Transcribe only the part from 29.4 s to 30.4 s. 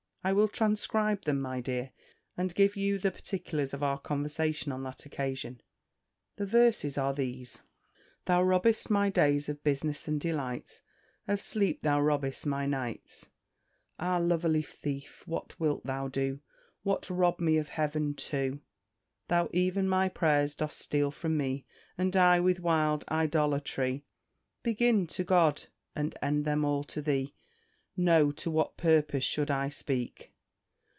I speak?